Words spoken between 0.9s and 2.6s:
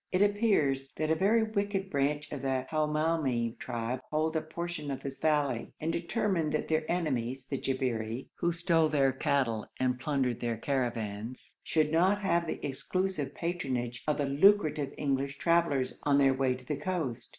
that a very wicked branch of